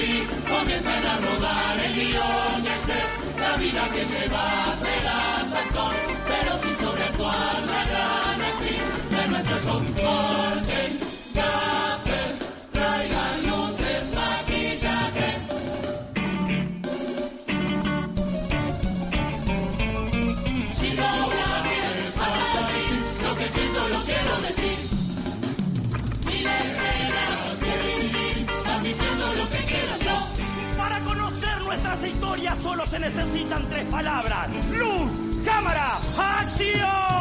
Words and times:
así 0.00 0.26
comienzan 0.48 1.06
a 1.06 1.16
rodar 1.16 1.80
el 1.84 1.94
guion 1.94 2.62
de 2.62 2.78
ser 2.86 3.06
la 3.38 3.56
vida 3.56 3.88
que 3.92 4.04
lleva 4.04 4.74
serás 4.74 5.54
actor, 5.54 5.94
pero 6.28 6.58
sin 6.58 6.76
sobreactuar 6.76 7.62
la 7.66 7.84
gran 7.90 8.42
actriz 8.42 9.10
de 9.10 9.28
nuestro 9.28 9.58
son 9.58 9.84
corten, 9.86 11.09
nuestras 31.82 32.10
historias 32.10 32.58
solo 32.58 32.86
se 32.86 32.98
necesitan 32.98 33.66
tres 33.70 33.84
palabras. 33.86 34.48
Luz, 34.76 35.44
cámara, 35.44 35.96
acción. 36.18 37.20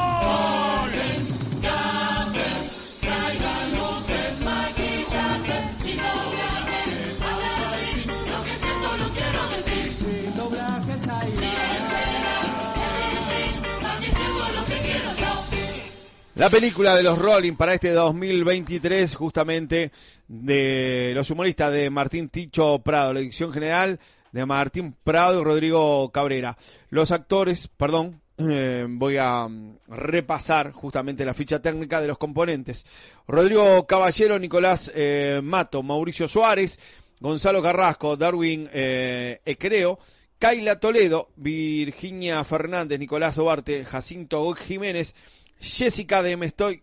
La 16.36 16.50
película 16.50 16.96
de 16.96 17.04
los 17.04 17.20
Rolling 17.20 17.56
para 17.56 17.74
este 17.74 17.92
2023, 17.92 19.14
justamente 19.14 19.92
de 20.26 21.12
los 21.14 21.30
humoristas 21.30 21.70
de 21.74 21.90
Martín 21.90 22.30
Ticho 22.30 22.80
Prado, 22.80 23.14
la 23.14 23.20
edición 23.20 23.52
general 23.52 24.00
de 24.32 24.46
Martín 24.46 24.96
Prado 25.04 25.42
y 25.42 25.44
Rodrigo 25.44 26.12
Cabrera. 26.12 26.58
Los 26.90 27.12
actores, 27.12 27.68
perdón, 27.68 28.22
eh, 28.38 28.86
voy 28.88 29.18
a 29.18 29.48
mm, 29.48 29.80
repasar 29.90 30.72
justamente 30.72 31.26
la 31.26 31.34
ficha 31.34 31.62
técnica 31.62 32.00
de 32.00 32.08
los 32.08 32.18
componentes. 32.18 32.86
Rodrigo 33.28 33.86
Caballero, 33.86 34.40
Nicolás 34.40 34.92
eh, 34.96 35.42
Mato, 35.44 35.84
Mauricio 35.84 36.28
Suárez, 36.28 36.80
Gonzalo 37.20 37.62
Carrasco, 37.62 38.16
Darwin 38.16 38.70
eh, 38.72 39.42
Ecreo, 39.46 40.00
Kaila 40.38 40.80
Toledo, 40.80 41.32
Virginia 41.36 42.42
Fernández, 42.46 42.98
Nicolás 42.98 43.36
Duarte, 43.36 43.84
Jacinto 43.84 44.54
Jiménez, 44.54 45.14
Jessica 45.60 46.24
de 46.24 46.38
Mestoy, 46.38 46.82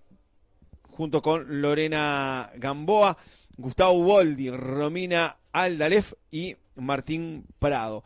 junto 0.91 1.22
con 1.22 1.62
Lorena 1.62 2.50
Gamboa, 2.56 3.16
Gustavo 3.56 4.03
Boldi, 4.03 4.50
Romina 4.50 5.38
Aldalef 5.53 6.12
y 6.31 6.55
Martín 6.77 7.44
Prado. 7.58 8.05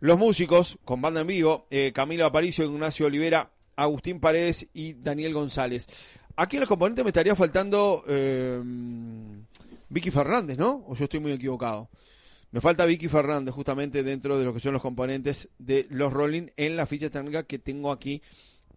Los 0.00 0.18
músicos, 0.18 0.78
con 0.84 1.00
banda 1.00 1.22
en 1.22 1.26
vivo, 1.26 1.66
eh, 1.70 1.92
Camilo 1.94 2.26
Aparicio, 2.26 2.64
Ignacio 2.64 3.06
Olivera, 3.06 3.50
Agustín 3.76 4.20
Paredes 4.20 4.66
y 4.74 4.94
Daniel 4.94 5.34
González. 5.34 5.86
Aquí 6.36 6.56
en 6.56 6.60
los 6.60 6.68
componentes 6.68 7.04
me 7.04 7.10
estaría 7.10 7.34
faltando 7.34 8.04
eh, 8.06 8.60
Vicky 9.88 10.10
Fernández, 10.10 10.58
¿no? 10.58 10.84
¿O 10.86 10.94
yo 10.94 11.04
estoy 11.04 11.20
muy 11.20 11.32
equivocado? 11.32 11.88
Me 12.52 12.60
falta 12.60 12.86
Vicky 12.86 13.08
Fernández 13.08 13.54
justamente 13.54 14.02
dentro 14.02 14.38
de 14.38 14.44
lo 14.44 14.52
que 14.54 14.60
son 14.60 14.72
los 14.72 14.82
componentes 14.82 15.48
de 15.58 15.86
los 15.90 16.12
Rolling 16.12 16.48
en 16.56 16.76
la 16.76 16.86
ficha 16.86 17.10
técnica 17.10 17.42
que 17.42 17.58
tengo 17.58 17.90
aquí 17.90 18.22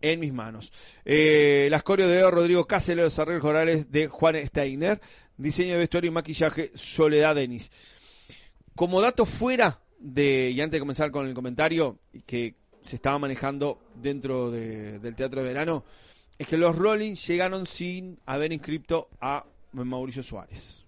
en 0.01 0.19
mis 0.19 0.33
manos. 0.33 0.71
Eh, 1.05 1.67
las 1.69 1.83
coreo 1.83 2.07
de 2.07 2.29
Rodrigo 2.29 2.65
Cáceres, 2.65 3.03
los 3.03 3.19
arreglos 3.19 3.41
corales 3.41 3.91
de 3.91 4.07
Juan 4.07 4.35
Steiner, 4.47 5.01
diseño 5.37 5.73
de 5.73 5.79
vestuario 5.79 6.09
y 6.09 6.13
maquillaje 6.13 6.71
Soledad 6.73 7.35
Denis. 7.35 7.71
Como 8.79 9.01
dato 9.01 9.25
fuera 9.25 9.77
de, 9.99 10.51
y 10.51 10.61
antes 10.61 10.77
de 10.77 10.79
comenzar 10.79 11.11
con 11.11 11.27
el 11.27 11.33
comentario 11.33 11.99
que 12.25 12.55
se 12.79 12.95
estaba 12.95 13.19
manejando 13.19 13.77
dentro 13.93 14.49
de- 14.49 14.99
del 14.99 15.17
Teatro 15.17 15.41
de 15.41 15.47
Verano, 15.49 15.83
es 16.37 16.47
que 16.47 16.55
los 16.55 16.73
Rolling 16.77 17.15
llegaron 17.15 17.65
sin 17.65 18.17
haber 18.25 18.53
inscripto 18.53 19.09
a 19.19 19.43
Mauricio 19.73 20.23
Suárez. 20.23 20.85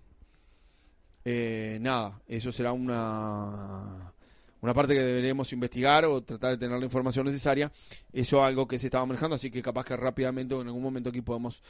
Eh, 1.26 1.80
nada, 1.82 2.22
eso 2.30 2.50
será 2.54 2.72
una, 2.72 4.14
una 4.62 4.74
parte 4.74 4.94
que 4.94 5.02
deberemos 5.02 5.52
investigar 5.52 6.06
o 6.06 6.22
tratar 6.24 6.52
de 6.52 6.60
tener 6.60 6.80
la 6.80 6.86
información 6.86 7.26
necesaria. 7.26 7.70
Eso 8.14 8.38
es 8.38 8.44
algo 8.44 8.70
que 8.70 8.80
se 8.80 8.88
estaba 8.88 9.06
manejando, 9.06 9.36
así 9.36 9.52
que 9.52 9.62
capaz 9.62 9.84
que 9.84 9.98
rápidamente 9.98 10.56
o 10.56 10.62
en 10.62 10.68
algún 10.68 10.82
momento 10.82 11.10
aquí 11.10 11.20
podemos 11.20 11.62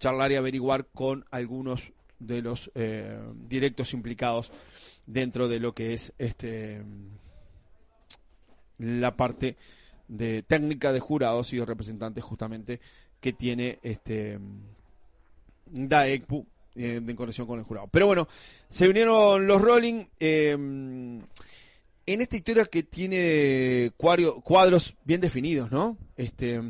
charlar 0.00 0.32
y 0.32 0.36
averiguar 0.36 0.86
con 0.86 1.26
algunos 1.30 1.92
de 2.18 2.40
los 2.40 2.70
eh, 2.74 3.20
directos 3.46 3.92
implicados 3.92 4.50
dentro 5.06 5.48
de 5.48 5.60
lo 5.60 5.72
que 5.74 5.94
es 5.94 6.12
este 6.18 6.82
la 8.78 9.16
parte 9.16 9.56
de 10.08 10.42
técnica 10.42 10.92
de 10.92 11.00
jurados 11.00 11.52
y 11.52 11.56
de 11.58 11.64
representantes 11.64 12.22
justamente 12.22 12.80
que 13.20 13.32
tiene 13.32 13.78
este 13.82 14.38
DAECPU 15.66 16.46
eh, 16.76 16.96
en 17.06 17.16
conexión 17.16 17.46
con 17.46 17.58
el 17.58 17.64
jurado. 17.64 17.88
Pero 17.90 18.06
bueno, 18.06 18.28
se 18.68 18.88
unieron 18.88 19.46
los 19.46 19.60
Rolling 19.62 20.04
eh, 20.20 20.50
en 20.52 21.26
esta 22.06 22.36
historia 22.36 22.64
que 22.66 22.82
tiene 22.82 23.92
cuadro- 23.96 24.42
cuadros 24.42 24.94
bien 25.04 25.20
definidos, 25.20 25.70
¿no? 25.72 25.96
Este 26.16 26.60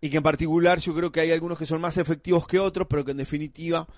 y 0.00 0.10
que 0.10 0.18
en 0.18 0.22
particular 0.22 0.78
yo 0.80 0.94
creo 0.94 1.10
que 1.10 1.20
hay 1.20 1.30
algunos 1.32 1.58
que 1.58 1.64
son 1.64 1.80
más 1.80 1.96
efectivos 1.96 2.46
que 2.46 2.58
otros, 2.58 2.86
pero 2.88 3.04
que 3.04 3.12
en 3.12 3.16
definitiva 3.16 3.88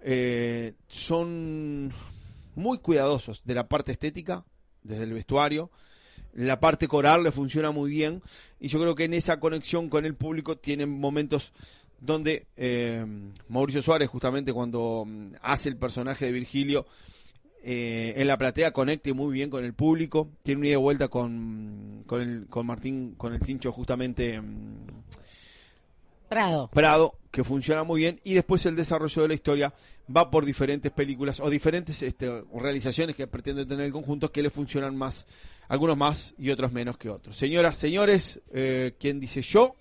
eh, 0.00 0.74
son 0.88 1.92
muy 2.54 2.78
cuidadosos 2.78 3.42
de 3.44 3.54
la 3.54 3.68
parte 3.68 3.92
estética, 3.92 4.44
desde 4.82 5.04
el 5.04 5.12
vestuario, 5.12 5.70
la 6.34 6.60
parte 6.60 6.88
coral 6.88 7.22
le 7.22 7.30
funciona 7.30 7.70
muy 7.70 7.90
bien 7.90 8.22
y 8.58 8.68
yo 8.68 8.80
creo 8.80 8.94
que 8.94 9.04
en 9.04 9.14
esa 9.14 9.38
conexión 9.38 9.88
con 9.88 10.04
el 10.06 10.14
público 10.14 10.56
tienen 10.56 10.90
momentos 10.90 11.52
donde 12.00 12.46
eh, 12.56 13.04
Mauricio 13.48 13.82
Suárez 13.82 14.08
justamente 14.08 14.52
cuando 14.52 15.04
mm, 15.06 15.34
hace 15.42 15.68
el 15.68 15.76
personaje 15.76 16.26
de 16.26 16.32
Virgilio 16.32 16.86
eh, 17.62 18.14
en 18.16 18.26
la 18.26 18.38
platea 18.38 18.72
conecte 18.72 19.12
muy 19.12 19.32
bien 19.32 19.50
con 19.50 19.64
el 19.64 19.74
público, 19.74 20.30
tiene 20.42 20.60
una 20.60 20.68
ida 20.68 20.78
y 20.78 20.80
vuelta 20.80 21.08
con, 21.08 22.02
con, 22.06 22.20
el, 22.20 22.46
con 22.48 22.66
Martín, 22.66 23.14
con 23.16 23.34
el 23.34 23.40
Tincho 23.40 23.70
justamente 23.70 24.40
mm, 24.40 24.86
Prado. 26.28 26.70
Prado, 26.72 27.14
que 27.32 27.42
funciona 27.42 27.82
muy 27.82 28.02
bien, 28.02 28.20
y 28.22 28.34
después 28.34 28.64
el 28.66 28.76
desarrollo 28.76 29.22
de 29.22 29.28
la 29.28 29.34
historia 29.34 29.72
va 30.14 30.30
por 30.30 30.44
diferentes 30.44 30.92
películas 30.92 31.40
o 31.40 31.48
diferentes 31.48 32.02
este, 32.02 32.30
realizaciones 32.54 33.16
que 33.16 33.26
pretenden 33.26 33.66
tener 33.66 33.86
el 33.86 33.92
conjunto 33.92 34.30
que 34.30 34.42
le 34.42 34.50
funcionan 34.50 34.94
más, 34.94 35.26
algunos 35.68 35.96
más 35.96 36.34
y 36.38 36.50
otros 36.50 36.70
menos 36.72 36.98
que 36.98 37.08
otros. 37.08 37.36
Señoras, 37.36 37.78
señores, 37.78 38.40
eh, 38.52 38.94
¿quién 39.00 39.18
dice 39.18 39.40
yo? 39.40 39.74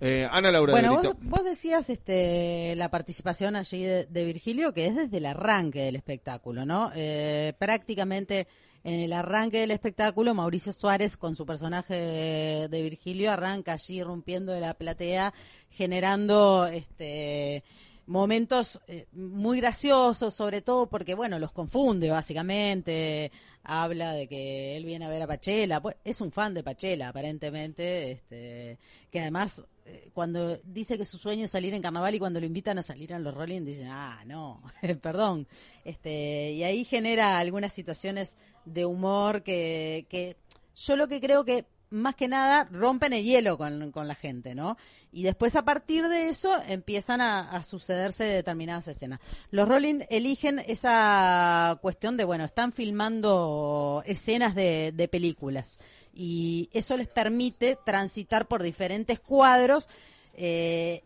Eh, 0.00 0.28
Ana 0.30 0.52
Laura 0.52 0.74
de 0.74 0.80
Bueno, 0.80 1.02
vos, 1.02 1.16
vos 1.22 1.44
decías 1.44 1.90
este, 1.90 2.74
la 2.76 2.88
participación 2.88 3.56
allí 3.56 3.82
de, 3.82 4.06
de 4.06 4.24
Virgilio, 4.24 4.72
que 4.72 4.86
es 4.86 4.94
desde 4.94 5.16
el 5.16 5.26
arranque 5.26 5.80
del 5.80 5.96
espectáculo, 5.96 6.64
¿no? 6.64 6.92
Eh, 6.94 7.52
prácticamente 7.58 8.46
en 8.84 9.00
el 9.00 9.14
arranque 9.14 9.60
del 9.60 9.70
espectáculo, 9.70 10.34
Mauricio 10.34 10.72
Suárez, 10.72 11.16
con 11.16 11.34
su 11.34 11.46
personaje 11.46 11.94
de, 11.94 12.82
Virgilio, 12.82 13.32
arranca 13.32 13.72
allí 13.72 14.02
rompiendo 14.02 14.52
de 14.52 14.60
la 14.60 14.74
platea, 14.74 15.32
generando 15.70 16.66
este 16.66 17.64
momentos 18.06 18.78
eh, 18.86 19.06
muy 19.12 19.60
graciosos, 19.60 20.34
sobre 20.34 20.60
todo 20.60 20.90
porque, 20.90 21.14
bueno, 21.14 21.38
los 21.38 21.52
confunde 21.52 22.10
básicamente, 22.10 23.32
habla 23.62 24.12
de 24.12 24.28
que 24.28 24.76
él 24.76 24.84
viene 24.84 25.06
a 25.06 25.08
ver 25.08 25.22
a 25.22 25.26
Pachela, 25.26 25.82
es 26.04 26.20
un 26.20 26.30
fan 26.30 26.52
de 26.52 26.62
Pachela 26.62 27.08
aparentemente, 27.08 28.12
este, 28.12 28.78
que 29.10 29.20
además 29.20 29.62
eh, 29.86 30.10
cuando 30.14 30.58
dice 30.64 30.96
que 30.96 31.04
su 31.04 31.18
sueño 31.18 31.44
es 31.44 31.50
salir 31.50 31.74
en 31.74 31.82
carnaval 31.82 32.14
y 32.14 32.18
cuando 32.18 32.40
lo 32.40 32.46
invitan 32.46 32.78
a 32.78 32.82
salir 32.82 33.12
en 33.12 33.22
los 33.22 33.34
Rolling 33.34 33.64
dicen, 33.64 33.88
ah, 33.90 34.22
no, 34.26 34.62
perdón, 35.02 35.46
este, 35.84 36.52
y 36.52 36.62
ahí 36.62 36.84
genera 36.84 37.38
algunas 37.38 37.72
situaciones 37.72 38.36
de 38.64 38.86
humor 38.86 39.42
que, 39.42 40.06
que 40.08 40.36
yo 40.74 40.96
lo 40.96 41.06
que 41.06 41.20
creo 41.20 41.44
que 41.44 41.66
más 41.94 42.14
que 42.16 42.28
nada 42.28 42.64
rompen 42.70 43.12
el 43.12 43.24
hielo 43.24 43.56
con, 43.56 43.92
con 43.92 44.08
la 44.08 44.14
gente, 44.14 44.54
¿no? 44.54 44.76
Y 45.12 45.22
después 45.22 45.54
a 45.56 45.64
partir 45.64 46.08
de 46.08 46.28
eso 46.28 46.54
empiezan 46.66 47.20
a, 47.20 47.62
sucederse 47.62 48.24
determinadas 48.24 48.88
escenas. 48.88 49.20
Los 49.50 49.68
Rolling 49.68 50.00
eligen 50.10 50.58
esa 50.58 51.78
cuestión 51.80 52.16
de, 52.16 52.24
bueno, 52.24 52.44
están 52.44 52.72
filmando 52.72 54.02
escenas 54.06 54.54
de, 54.54 54.92
de 54.92 55.08
películas 55.08 55.78
y 56.12 56.68
eso 56.72 56.96
les 56.96 57.08
permite 57.08 57.78
transitar 57.84 58.46
por 58.46 58.62
diferentes 58.62 59.20
cuadros 59.20 59.88
eh, 60.34 61.02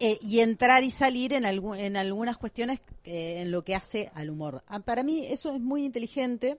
eh, 0.00 0.18
y 0.22 0.40
entrar 0.40 0.84
y 0.84 0.90
salir 0.90 1.32
en, 1.32 1.44
algu- 1.44 1.76
en 1.76 1.96
algunas 1.96 2.36
cuestiones 2.36 2.80
eh, 3.04 3.40
en 3.40 3.50
lo 3.50 3.62
que 3.64 3.74
hace 3.74 4.10
al 4.14 4.30
humor. 4.30 4.62
Ah, 4.68 4.80
Para 4.80 5.02
mí 5.02 5.26
eso 5.26 5.54
es 5.54 5.60
muy 5.60 5.84
inteligente, 5.84 6.58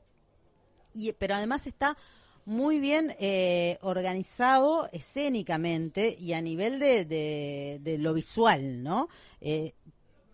y, 0.94 1.14
pero 1.14 1.36
además 1.36 1.66
está 1.68 1.96
muy 2.50 2.80
bien 2.80 3.16
eh, 3.20 3.78
organizado 3.82 4.90
escénicamente 4.92 6.16
y 6.20 6.34
a 6.34 6.42
nivel 6.42 6.80
de, 6.80 7.06
de- 7.06 7.98
lo 8.00 8.14
visual, 8.16 8.82
¿no? 8.82 9.08
Eh, 9.40 9.74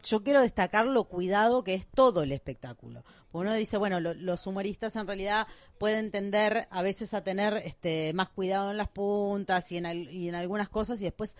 yo 0.01 0.23
quiero 0.23 0.41
destacar 0.41 0.85
lo 0.85 1.06
cuidado 1.06 1.63
que 1.65 1.73
es 1.73 1.88
todo 1.88 2.23
el 2.23 2.31
espectáculo. 2.31 3.03
Uno 3.33 3.53
dice, 3.53 3.75
bueno, 3.77 4.00
lo- 4.00 4.13
los 4.13 4.47
humoristas 4.47 4.95
en 4.95 5.07
realidad 5.07 5.45
pueden 5.77 6.09
tender 6.09 6.67
a 6.71 6.81
veces 6.81 7.13
a 7.13 7.21
tener 7.23 7.57
este, 7.65 8.13
más 8.13 8.29
cuidado 8.29 8.71
en 8.71 8.77
las 8.77 8.88
puntas 8.88 9.69
y 9.73 9.77
en, 9.77 9.85
al- 9.85 10.09
y 10.09 10.29
en 10.29 10.35
algunas 10.35 10.69
cosas 10.69 11.01
y 11.01 11.03
después 11.03 11.35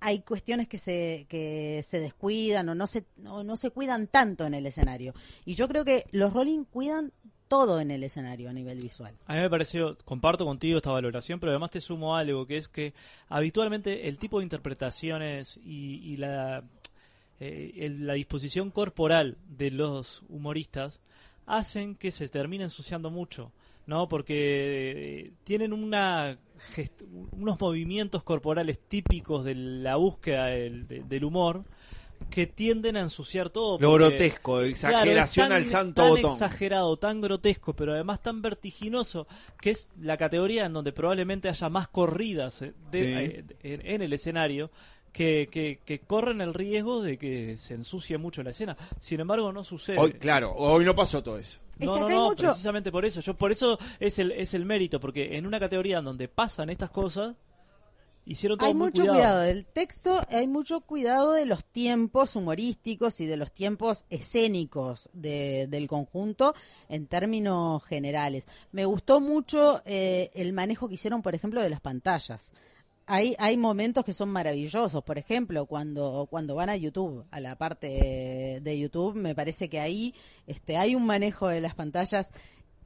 hay 0.00 0.20
cuestiones 0.22 0.66
que 0.66 0.78
se, 0.78 1.26
que 1.28 1.84
se 1.86 2.00
descuidan 2.00 2.68
o 2.70 2.74
no 2.74 2.88
se, 2.88 3.04
o 3.24 3.44
no 3.44 3.56
se 3.56 3.70
cuidan 3.70 4.08
tanto 4.08 4.44
en 4.46 4.54
el 4.54 4.66
escenario. 4.66 5.14
Y 5.44 5.54
yo 5.54 5.68
creo 5.68 5.84
que 5.84 6.06
los 6.10 6.32
Rolling 6.32 6.64
cuidan 6.64 7.12
todo 7.52 7.80
en 7.80 7.90
el 7.90 8.02
escenario 8.02 8.48
a 8.48 8.52
nivel 8.54 8.78
visual. 8.80 9.14
A 9.26 9.34
mí 9.34 9.40
me 9.40 9.50
pareció, 9.50 9.98
comparto 10.06 10.46
contigo 10.46 10.78
esta 10.78 10.90
valoración, 10.90 11.38
pero 11.38 11.52
además 11.52 11.70
te 11.70 11.82
sumo 11.82 12.16
algo, 12.16 12.46
que 12.46 12.56
es 12.56 12.66
que 12.66 12.94
habitualmente 13.28 14.08
el 14.08 14.16
tipo 14.16 14.38
de 14.38 14.44
interpretaciones 14.44 15.60
y, 15.62 16.16
la, 16.16 16.64
eh, 17.40 17.72
el- 17.76 18.06
la 18.06 18.14
disposición 18.14 18.70
corporal 18.70 19.36
de 19.50 19.70
los 19.70 20.22
humoristas 20.30 21.02
hacen 21.44 21.94
que 21.94 22.10
se 22.10 22.28
termine 22.28 22.64
ensuciando 22.64 23.10
mucho, 23.10 23.52
¿no? 23.86 24.08
Porque 24.08 25.26
eh, 25.26 25.32
tienen 25.44 25.74
una 25.74 26.38
unos 27.32 27.60
movimientos 27.60 28.22
corporales 28.22 28.78
típicos 28.88 29.44
de 29.44 29.54
la 29.56 29.96
búsqueda 29.96 30.46
del, 30.46 30.86
de- 30.88 31.02
del 31.02 31.24
humor 31.24 31.64
que 32.30 32.46
tienden 32.46 32.96
a 32.96 33.00
ensuciar 33.00 33.50
todo. 33.50 33.78
Lo 33.80 33.92
grotesco, 33.94 34.60
exageración 34.62 35.46
Claro, 35.48 35.56
al 35.56 35.62
tan- 35.64 35.70
santo 35.70 36.02
tan 36.02 36.10
botón. 36.10 36.32
exagerado, 36.32 36.96
tan 36.96 37.20
grotesco, 37.20 37.74
pero 37.74 37.92
además 37.92 38.22
tan 38.22 38.42
vertiginoso, 38.42 39.26
que 39.60 39.70
es 39.70 39.88
la 40.00 40.16
categoría 40.16 40.66
en 40.66 40.72
donde 40.72 40.92
probablemente 40.92 41.48
haya 41.48 41.68
más 41.68 41.88
corridas 41.88 42.62
eh, 42.62 42.72
de- 42.90 42.98
Sí. 42.98 43.04
eh, 43.62 43.74
en, 43.74 43.86
en 43.86 44.02
el 44.02 44.12
escenario. 44.12 44.70
Que, 45.12 45.50
que, 45.52 45.78
que 45.84 45.98
corren 45.98 46.40
el 46.40 46.54
riesgo 46.54 47.02
de 47.02 47.18
que 47.18 47.58
se 47.58 47.74
ensucie 47.74 48.16
mucho 48.16 48.42
la 48.42 48.48
escena. 48.48 48.78
Sin 48.98 49.20
embargo, 49.20 49.52
no 49.52 49.62
sucede. 49.62 49.98
Hoy, 49.98 50.14
claro, 50.14 50.54
hoy 50.56 50.86
no 50.86 50.94
pasó 50.96 51.22
todo 51.22 51.36
eso. 51.36 51.58
Es 51.78 51.84
No, 51.84 51.96
no, 51.98 52.08
no, 52.08 52.24
mucho- 52.30 52.46
precisamente 52.46 52.90
por 52.90 53.04
eso. 53.04 53.20
Yo 53.20 53.34
por 53.34 53.52
eso 53.52 53.78
es 54.00 54.18
el 54.18 54.32
es 54.32 54.54
el 54.54 54.64
mérito, 54.64 54.98
porque 55.00 55.36
en 55.36 55.44
una 55.46 55.60
categoría 55.60 55.98
en 55.98 56.06
donde 56.06 56.28
pasan 56.28 56.70
estas 56.70 56.88
cosas 56.88 57.36
hicieron 58.24 58.58
todo 58.58 58.68
Hay 58.68 58.74
muy 58.74 58.86
mucho 58.86 59.02
cuidado. 59.02 59.18
cuidado 59.18 59.40
del 59.42 59.66
texto, 59.66 60.20
hay 60.30 60.46
mucho 60.48 60.80
cuidado 60.82 61.32
de 61.32 61.46
los 61.46 61.64
tiempos 61.64 62.36
humorísticos 62.36 63.20
y 63.20 63.26
de 63.26 63.36
los 63.36 63.52
tiempos 63.52 64.04
escénicos 64.10 65.08
de- 65.12 65.66
del 65.68 65.88
conjunto 65.88 66.54
en 66.88 67.06
términos 67.06 67.82
generales. 67.84 68.46
Me 68.72 68.84
gustó 68.84 69.20
mucho 69.20 69.82
eh, 69.84 70.30
el 70.34 70.52
manejo 70.52 70.88
que 70.88 70.94
hicieron, 70.94 71.22
por 71.22 71.34
ejemplo, 71.34 71.60
de 71.62 71.70
las 71.70 71.80
pantallas. 71.80 72.52
Hay, 73.06 73.34
hay 73.40 73.56
momentos 73.56 74.04
que 74.04 74.12
son 74.12 74.28
maravillosos, 74.30 75.02
por 75.02 75.18
ejemplo, 75.18 75.66
cuando, 75.66 76.28
cuando 76.30 76.54
van 76.54 76.68
a 76.70 76.76
YouTube, 76.76 77.24
a 77.32 77.40
la 77.40 77.56
parte 77.56 78.60
de 78.62 78.78
YouTube, 78.78 79.16
me 79.16 79.34
parece 79.34 79.68
que 79.68 79.80
ahí 79.80 80.14
este, 80.46 80.76
hay 80.76 80.94
un 80.94 81.04
manejo 81.04 81.48
de 81.48 81.60
las 81.60 81.74
pantallas 81.74 82.28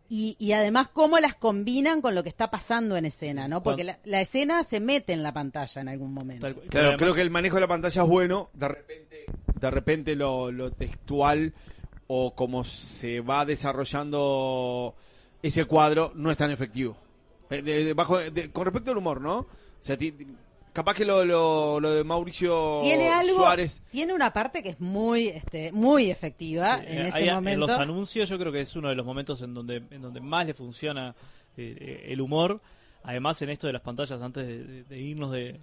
y, 0.09 0.37
y 0.39 0.53
además 0.53 0.89
cómo 0.89 1.19
las 1.19 1.35
combinan 1.35 2.01
con 2.01 2.15
lo 2.15 2.23
que 2.23 2.29
está 2.29 2.51
pasando 2.51 2.97
en 2.97 3.05
escena, 3.07 3.49
¿no? 3.49 3.63
Porque 3.63 3.85
la, 3.85 3.99
la 4.05 4.21
escena 4.21 4.63
se 4.65 4.81
mete 4.81 5.13
en 5.13 5.23
la 5.23 5.33
pantalla 5.33 5.81
en 5.83 5.89
algún 5.89 6.13
momento. 6.15 6.47
Claro, 6.69 6.97
creo 6.97 7.15
que 7.15 7.23
el 7.23 7.31
manejo 7.31 7.57
de 7.57 7.61
la 7.63 7.69
pantalla 7.69 8.03
es 8.03 8.09
bueno. 8.09 8.49
De 8.55 8.69
repente, 8.69 9.25
de 9.61 9.71
repente 9.71 10.15
lo, 10.17 10.51
lo 10.53 10.71
textual 10.73 11.53
o 12.07 12.35
como 12.35 12.65
se 12.65 13.21
va 13.21 13.45
desarrollando 13.45 14.95
ese 15.43 15.65
cuadro 15.65 16.13
no 16.15 16.31
es 16.31 16.37
tan 16.37 16.51
efectivo. 16.51 16.97
Eh, 17.51 17.63
de- 17.63 17.85
de- 17.85 17.93
bajo, 17.95 18.19
de- 18.19 18.51
con 18.51 18.65
respecto 18.65 18.91
al 18.91 18.97
humor, 18.99 19.21
¿no? 19.21 19.39
O 19.39 19.47
sea, 19.81 19.97
ti- 19.97 20.15
capaz 20.77 20.95
que 20.95 21.05
lo, 21.07 21.25
lo, 21.25 21.81
lo 21.81 21.91
de 21.91 22.05
Mauricio 22.05 22.81
tiene 22.83 23.09
algo, 23.09 23.37
Suárez. 23.39 23.83
tiene 23.91 24.13
una 24.15 24.33
parte 24.33 24.63
que 24.63 24.69
es 24.69 24.81
muy, 24.81 25.29
este, 25.29 25.73
muy 25.73 26.11
efectiva 26.11 26.81
en 26.87 26.99
Eh, 26.99 27.09
ese 27.09 27.19
ahí, 27.19 27.31
momento. 27.31 27.51
En 27.55 27.61
los 27.61 27.71
anuncios 27.79 28.29
yo 28.29 28.39
creo 28.39 28.53
que 28.53 28.61
es 28.61 28.77
uno 28.77 28.89
de 28.91 28.95
los 28.95 29.07
momentos 29.07 29.41
en 29.43 29.55
donde, 29.55 29.83
en 29.91 30.03
donde 30.03 30.21
más 30.21 30.47
le 30.47 30.55
funciona 30.55 31.15
eh, 31.57 31.77
eh, 31.81 32.05
el 32.13 32.21
humor. 32.21 32.61
Además 33.03 33.41
en 33.43 33.51
esto 33.51 33.67
de 33.67 33.73
las 33.73 33.83
pantallas, 33.83 34.21
antes 34.21 34.47
de, 34.47 34.65
de- 34.65 34.85
de 34.85 34.99
irnos 35.01 35.33
de... 35.33 35.59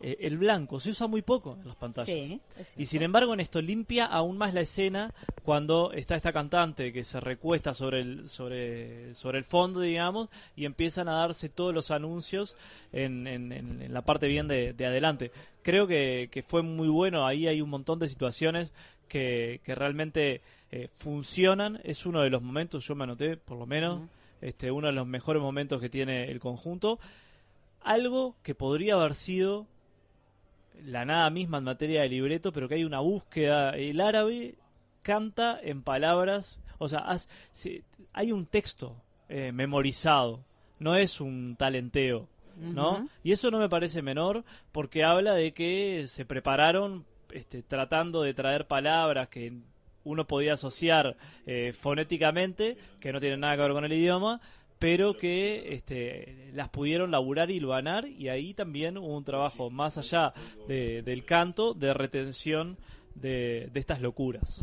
eh, 0.00 0.16
el 0.20 0.38
blanco 0.38 0.78
se 0.80 0.90
usa 0.90 1.06
muy 1.08 1.22
poco 1.22 1.58
en 1.60 1.66
las 1.68 1.76
pantallas. 1.76 2.06
Sí, 2.08 2.40
Y 2.76 2.86
sin 2.86 3.02
embargo 3.02 3.34
en 3.34 3.40
esto 3.40 3.60
limpia 3.60 4.06
aún 4.06 4.38
más 4.38 4.54
la 4.54 4.60
escena 4.60 5.12
cuando 5.44 5.92
está 5.92 6.14
esta 6.14 6.32
cantante 6.32 6.92
que 6.92 7.02
se 7.04 7.18
recuesta 7.20 7.74
sobre 7.74 8.00
el, 8.02 8.28
sobre, 8.28 9.14
sobre 9.14 9.38
el 9.38 9.44
fondo, 9.44 9.80
digamos, 9.80 10.28
y 10.56 10.66
empiezan 10.66 11.08
a 11.08 11.14
darse 11.14 11.48
todos 11.48 11.74
los 11.74 11.90
anuncios 11.90 12.54
en, 12.92 13.26
en- 13.26 13.50
en- 13.52 13.82
en 13.82 13.92
la 13.92 14.02
parte 14.02 14.28
bien 14.28 14.46
de, 14.46 14.72
de 14.72 14.86
adelante. 14.86 15.32
Creo 15.62 15.86
que, 15.86 16.28
que 16.30 16.42
fue 16.42 16.62
muy 16.62 16.88
bueno, 16.88 17.26
ahí 17.26 17.46
hay 17.48 17.60
un 17.60 17.70
montón 17.70 17.98
de 17.98 18.08
situaciones 18.08 18.72
que, 19.08 19.60
que 19.64 19.74
realmente 19.74 20.42
eh, 20.70 20.88
funcionan. 20.94 21.80
Es 21.82 22.06
uno 22.06 22.20
de 22.22 22.30
los 22.30 22.42
momentos, 22.42 22.86
yo 22.86 22.94
me 22.94 23.04
anoté 23.04 23.36
por 23.36 23.58
lo 23.58 23.66
menos, 23.66 24.02
este, 24.40 24.70
uno 24.70 24.86
de 24.86 24.92
los 24.92 25.06
mejores 25.06 25.42
momentos 25.42 25.80
que 25.80 25.88
tiene 25.88 26.30
el 26.30 26.38
conjunto. 26.40 26.98
Algo 27.82 28.36
que 28.42 28.54
podría 28.54 28.94
haber 28.94 29.14
sido 29.14 29.66
la 30.84 31.04
nada 31.04 31.28
misma 31.30 31.58
en 31.58 31.64
materia 31.64 32.02
de 32.02 32.08
libreto, 32.08 32.52
pero 32.52 32.68
que 32.68 32.76
hay 32.76 32.84
una 32.84 33.00
búsqueda. 33.00 33.70
El 33.76 34.00
árabe 34.00 34.54
canta 35.02 35.58
en 35.62 35.82
palabras, 35.82 36.60
o 36.78 36.88
sea, 36.88 37.04
si- 37.52 37.82
hay 38.12 38.32
un 38.32 38.46
texto 38.46 38.96
eh, 39.28 39.52
memorizado, 39.52 40.44
no 40.78 40.96
es 40.96 41.20
un 41.20 41.56
talenteo, 41.56 42.28
¿no? 42.56 43.08
Y 43.22 43.32
eso 43.32 43.50
no 43.50 43.58
me 43.58 43.68
parece 43.68 44.02
menor 44.02 44.44
porque 44.72 45.04
habla 45.04 45.34
de 45.34 45.52
que 45.52 46.06
se 46.08 46.24
prepararon 46.24 47.04
este, 47.32 47.62
tratando 47.62 48.22
de 48.22 48.32
traer 48.34 48.66
palabras 48.66 49.28
que 49.28 49.52
uno 50.04 50.26
podía 50.26 50.54
asociar 50.54 51.16
eh, 51.46 51.74
fonéticamente, 51.78 52.78
que 53.00 53.12
no 53.12 53.20
tienen 53.20 53.40
nada 53.40 53.56
que 53.56 53.62
ver 53.62 53.72
con 53.72 53.84
el 53.84 53.92
idioma, 53.92 54.40
pero 54.78 55.16
que 55.16 55.74
este, 55.74 56.50
las 56.54 56.68
pudieron 56.68 57.10
laburar 57.10 57.50
y 57.50 57.56
hilvanar 57.56 58.06
y 58.06 58.28
ahí 58.28 58.54
también 58.54 58.96
hubo 58.98 59.16
un 59.16 59.24
trabajo 59.24 59.70
más 59.70 59.98
allá 59.98 60.32
de- 60.68 61.02
del 61.02 61.24
canto 61.24 61.74
de 61.74 61.92
retención 61.94 62.76
de, 63.14 63.68
de 63.72 63.80
estas 63.80 64.00
locuras. 64.00 64.60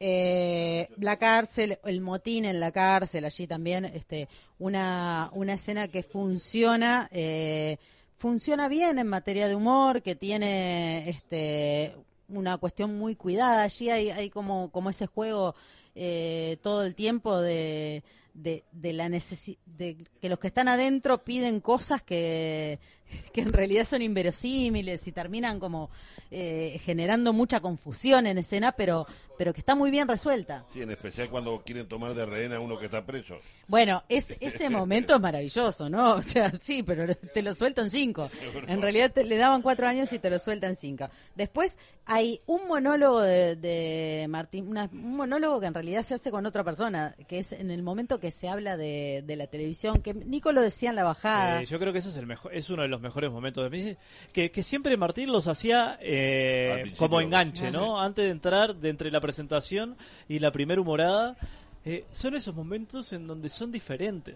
Eh, 0.00 0.88
la 0.98 1.16
cárcel, 1.16 1.78
el 1.84 2.00
motín 2.00 2.44
en 2.44 2.60
la 2.60 2.70
cárcel, 2.70 3.24
allí 3.24 3.46
también, 3.46 3.84
este, 3.86 4.28
una, 4.58 5.30
una 5.32 5.54
escena 5.54 5.88
que 5.88 6.02
funciona, 6.02 7.08
eh, 7.10 7.78
funciona 8.18 8.68
bien 8.68 8.98
en 8.98 9.08
materia 9.08 9.48
de 9.48 9.54
humor, 9.56 10.02
que 10.02 10.14
tiene, 10.14 11.08
este, 11.08 11.94
una 12.28 12.58
cuestión 12.58 12.96
muy 12.96 13.16
cuidada. 13.16 13.62
Allí 13.62 13.90
hay, 13.90 14.10
hay 14.10 14.30
como, 14.30 14.70
como 14.70 14.90
ese 14.90 15.06
juego 15.06 15.54
eh, 15.94 16.58
todo 16.62 16.84
el 16.84 16.94
tiempo 16.94 17.40
de, 17.40 18.02
de, 18.42 18.64
de 18.72 18.92
la 18.92 19.08
necesi- 19.08 19.58
de 19.66 19.96
que 20.20 20.28
los 20.28 20.38
que 20.38 20.48
están 20.48 20.68
adentro 20.68 21.24
piden 21.24 21.60
cosas 21.60 22.02
que, 22.02 22.78
que 23.32 23.40
en 23.40 23.52
realidad 23.52 23.84
son 23.86 24.02
inverosímiles 24.02 25.06
y 25.08 25.12
terminan 25.12 25.58
como 25.60 25.90
eh, 26.30 26.80
generando 26.84 27.32
mucha 27.32 27.60
confusión 27.60 28.26
en 28.26 28.38
escena, 28.38 28.72
pero, 28.72 29.06
pero 29.36 29.52
que 29.52 29.60
está 29.60 29.74
muy 29.74 29.90
bien 29.90 30.06
resuelta. 30.08 30.64
Sí, 30.72 30.82
en 30.82 30.90
especial 30.90 31.28
cuando 31.30 31.62
quieren 31.64 31.88
tomar 31.88 32.14
de 32.14 32.26
rehén 32.26 32.52
a 32.52 32.60
uno 32.60 32.78
que 32.78 32.84
está 32.86 33.04
preso. 33.04 33.38
Bueno, 33.66 34.04
es, 34.08 34.36
ese 34.40 34.70
momento 34.70 35.14
es 35.16 35.20
maravilloso, 35.20 35.88
¿no? 35.90 36.14
O 36.14 36.22
sea, 36.22 36.52
sí, 36.60 36.82
pero 36.82 37.14
te 37.16 37.42
lo 37.42 37.54
sueltan 37.54 37.90
cinco. 37.90 38.28
En 38.68 38.82
realidad 38.82 39.10
te- 39.12 39.24
le 39.24 39.36
daban 39.36 39.62
cuatro 39.62 39.86
años 39.86 40.12
y 40.12 40.18
te 40.18 40.30
lo 40.30 40.38
sueltan 40.38 40.76
cinco. 40.76 41.08
Después 41.34 41.78
hay 42.10 42.40
un 42.46 42.66
monólogo 42.66 43.20
de, 43.20 43.54
de 43.56 44.26
Martín, 44.28 44.66
una- 44.68 44.88
un 44.92 45.16
monólogo 45.16 45.60
que 45.60 45.66
en 45.66 45.74
realidad 45.74 46.02
se 46.02 46.14
hace 46.14 46.30
con 46.30 46.46
otra 46.46 46.64
persona, 46.64 47.14
que 47.28 47.38
es 47.38 47.52
en 47.52 47.70
el 47.70 47.82
momento 47.82 48.18
que 48.18 48.30
se 48.30 48.48
habla 48.48 48.76
de, 48.78 49.22
de 49.26 49.36
la 49.36 49.46
televisión, 49.46 50.00
que 50.00 50.14
Nico 50.14 50.50
lo 50.52 50.62
decía 50.62 50.88
en 50.90 50.96
la 50.96 51.04
bajada. 51.04 51.60
Eh, 51.62 51.66
yo 51.66 51.78
creo 51.78 51.92
que 51.92 51.98
ese 51.98 52.08
es 52.08 52.16
el 52.16 52.26
mejor, 52.26 52.54
es 52.54 52.70
uno 52.70 52.82
de 52.82 52.88
los 52.88 53.00
mejores 53.00 53.30
momentos 53.30 53.70
de 53.70 53.70
mí, 53.70 53.96
que, 54.32 54.50
que 54.50 54.62
siempre 54.62 54.96
Martín 54.96 55.30
los 55.30 55.46
hacía 55.48 55.98
eh, 56.00 56.92
como 56.96 57.20
enganche. 57.20 57.70
¿no? 57.70 58.00
Antes 58.00 58.24
de 58.24 58.30
entrar, 58.30 58.74
de 58.74 58.88
entre 58.88 59.10
la 59.10 59.20
presentación 59.20 59.96
y 60.28 60.38
la 60.38 60.50
primera 60.50 60.80
humorada, 60.80 61.36
eh, 61.84 62.04
son 62.12 62.34
esos 62.34 62.54
momentos 62.54 63.12
en 63.12 63.26
donde 63.26 63.48
son 63.50 63.70
diferentes. 63.70 64.34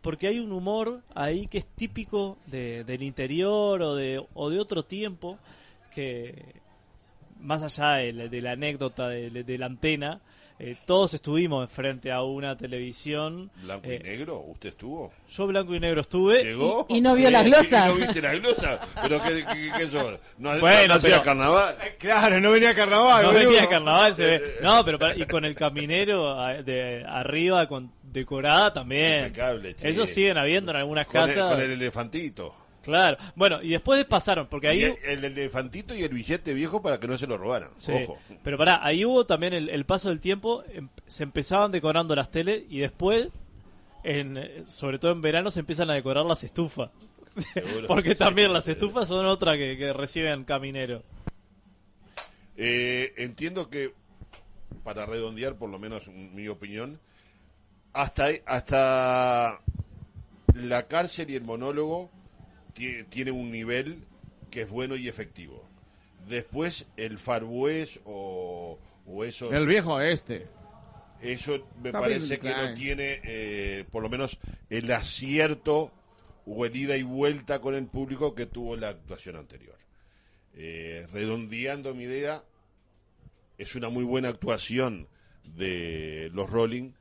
Porque 0.00 0.26
hay 0.26 0.40
un 0.40 0.50
humor 0.50 1.00
ahí 1.14 1.46
que 1.46 1.58
es 1.58 1.66
típico 1.66 2.36
de, 2.46 2.82
del 2.82 3.04
interior 3.04 3.80
o 3.82 3.94
de, 3.94 4.20
o 4.34 4.50
de 4.50 4.58
otro 4.58 4.82
tiempo 4.84 5.38
que, 5.94 6.34
más 7.42 7.62
allá 7.62 7.96
de, 7.98 8.12
la- 8.12 8.28
de 8.28 8.40
la 8.40 8.52
anécdota 8.52 9.08
de, 9.08 9.30
de 9.30 9.58
la 9.58 9.66
antena, 9.66 10.20
eh, 10.58 10.76
todos 10.86 11.12
estuvimos 11.14 11.68
frente 11.70 12.12
a 12.12 12.22
una 12.22 12.56
televisión. 12.56 13.50
¿Blanco 13.62 13.88
eh, 13.88 13.98
y 14.00 14.04
negro? 14.04 14.38
¿Usted 14.46 14.68
estuvo? 14.68 15.12
Yo 15.28 15.46
blanco 15.48 15.74
y 15.74 15.80
negro 15.80 16.02
estuve. 16.02 16.44
¿Llegó? 16.44 16.86
Y- 16.88 16.98
y 16.98 17.00
no 17.00 17.14
vio 17.16 17.26
Sí. 17.28 17.32
las 17.32 17.44
glosas. 17.44 17.86
¿Y 17.86 17.88
no 17.88 17.94
viste 18.06 18.22
las 18.22 18.38
glosas? 18.40 18.78
¿Pero 19.02 19.20
qué, 19.22 19.44
qué, 19.52 19.70
qué 19.76 19.86
son? 19.88 20.18
¿No, 20.38 20.58
Bueno, 20.60 20.88
no 20.88 20.94
hacía 20.94 21.10
pero- 21.10 21.22
carnaval? 21.24 21.76
Claro, 21.98 22.40
no 22.40 22.50
venía 22.52 22.74
carnaval. 22.76 23.24
No 23.24 23.32
venía 23.32 23.68
carnaval, 23.68 24.14
se 24.14 24.24
ve. 24.24 24.42
No, 24.62 24.84
pero 24.84 24.98
para- 25.00 25.16
y 25.16 25.26
con 25.26 25.44
el 25.44 25.54
caminero 25.56 26.38
a- 26.38 26.62
de 26.62 27.04
arriba 27.08 27.66
con 27.66 27.90
decorada 28.02 28.72
también. 28.72 29.32
Eso 29.82 30.06
siguen 30.06 30.38
habiendo 30.38 30.70
en 30.70 30.76
algunas 30.76 31.06
Con 31.08 31.22
el, 31.22 31.26
casas. 31.34 31.50
con 31.54 31.60
el 31.60 31.72
elefantito. 31.72 32.54
Claro. 32.82 33.16
Bueno, 33.36 33.62
y 33.62 33.70
después 33.70 34.04
pasaron, 34.04 34.48
porque 34.48 34.68
ahí... 34.68 34.82
El, 34.82 34.96
el 35.04 35.24
elefantito 35.24 35.94
y 35.94 36.02
el 36.02 36.12
billete 36.12 36.52
viejo 36.52 36.82
para 36.82 36.98
que 36.98 37.06
no 37.08 37.16
se 37.16 37.26
lo 37.26 37.38
robaran. 37.38 37.70
Sí. 37.76 37.92
Ojo. 37.92 38.18
Pero 38.42 38.58
pará, 38.58 38.84
ahí 38.84 39.04
hubo 39.04 39.24
también 39.24 39.52
el, 39.52 39.68
el 39.68 39.84
paso 39.84 40.08
del 40.08 40.20
tiempo, 40.20 40.64
em- 40.68 40.88
se 41.06 41.22
empezaban 41.22 41.70
decorando 41.70 42.14
las 42.16 42.30
teles 42.30 42.64
y 42.68 42.80
después, 42.80 43.28
en, 44.02 44.64
sobre 44.68 44.98
todo 44.98 45.12
en 45.12 45.20
verano, 45.20 45.50
se 45.50 45.60
empiezan 45.60 45.90
a 45.90 45.94
decorar 45.94 46.26
las 46.26 46.42
estufas. 46.44 46.90
Porque 47.86 48.14
también 48.14 48.52
las 48.52 48.68
estufas 48.68 49.08
son 49.08 49.24
otra 49.26 49.56
que, 49.56 49.76
que 49.78 49.92
reciben 49.92 50.44
caminero. 50.44 51.02
Eh, 52.56 53.14
entiendo 53.16 53.70
que, 53.70 53.94
para 54.84 55.06
redondear, 55.06 55.56
por 55.56 55.70
lo 55.70 55.78
menos 55.78 56.08
mi 56.08 56.48
opinión, 56.48 57.00
hasta, 57.92 58.28
hasta 58.46 59.60
la 60.54 60.86
cárcel 60.86 61.30
y 61.30 61.36
el 61.36 61.42
monólogo 61.44 62.10
tiene 62.72 63.30
un 63.30 63.50
nivel 63.50 64.04
que 64.50 64.62
es 64.62 64.68
bueno 64.70 64.96
y 64.96 65.08
efectivo. 65.08 65.66
Después 66.28 66.86
el 66.96 67.18
Far 67.18 67.44
West 67.44 67.98
o, 68.04 68.78
o 69.06 69.24
esos... 69.24 69.52
El 69.52 69.66
viejo 69.66 70.00
este. 70.00 70.46
Eso 71.20 71.68
me 71.80 71.90
Está 71.90 72.00
parece 72.00 72.38
que 72.38 72.50
no 72.50 72.74
tiene, 72.74 73.20
eh, 73.24 73.84
por 73.90 74.02
lo 74.02 74.08
menos, 74.08 74.38
el 74.70 74.90
acierto 74.92 75.92
o 76.46 76.66
el 76.66 76.74
ida 76.76 76.96
y 76.96 77.02
vuelta 77.02 77.60
con 77.60 77.74
el 77.74 77.86
público 77.86 78.34
que 78.34 78.46
tuvo 78.46 78.76
la 78.76 78.88
actuación 78.88 79.36
anterior. 79.36 79.76
Eh, 80.54 81.06
redondeando 81.12 81.94
mi 81.94 82.04
idea, 82.04 82.44
es 83.56 83.74
una 83.76 83.88
muy 83.88 84.04
buena 84.04 84.28
actuación 84.28 85.08
de 85.44 86.30
los 86.34 86.50
Rolling 86.50 86.92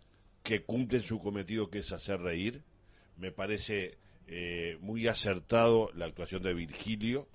que 0.43 0.61
cumplen 0.61 1.01
su 1.01 1.19
cometido 1.19 1.69
que 1.69 1.79
es 1.79 1.91
hacer 1.91 2.21
reír. 2.21 2.61
Me 3.17 3.31
parece 3.31 3.97
eh, 4.27 4.77
muy 4.81 5.07
acertado 5.07 5.89
la 5.95 6.05
actuación 6.05 6.43
de 6.43 6.53
Virgilio, 6.53 7.27